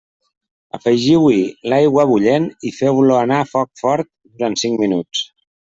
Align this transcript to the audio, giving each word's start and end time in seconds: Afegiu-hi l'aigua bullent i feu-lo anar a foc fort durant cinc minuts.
Afegiu-hi 0.77 1.43
l'aigua 1.73 2.07
bullent 2.13 2.49
i 2.71 2.73
feu-lo 2.79 3.21
anar 3.21 3.39
a 3.45 3.49
foc 3.53 3.73
fort 3.85 4.11
durant 4.11 4.61
cinc 4.65 4.85
minuts. 4.87 5.25